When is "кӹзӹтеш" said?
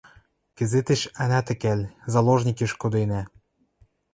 0.57-1.01